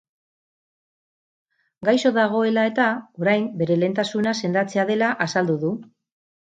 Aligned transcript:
Gaixo 1.89 2.13
dagoela 2.17 2.65
eta, 2.71 2.89
orain, 3.27 3.47
bere 3.61 3.79
lehentasuna 3.85 4.37
sendatzea 4.45 4.89
dela 4.95 5.15
azaldu 5.31 5.63
du. 5.69 5.75